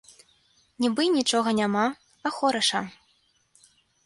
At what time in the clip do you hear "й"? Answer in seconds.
1.07-1.13